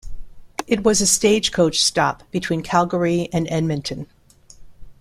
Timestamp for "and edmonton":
3.31-4.07